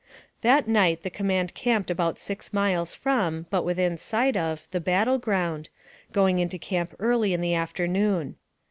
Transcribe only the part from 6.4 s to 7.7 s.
camp early in the